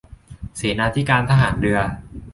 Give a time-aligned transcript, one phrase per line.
[0.55, 1.79] เสนาธิการทหารเรือ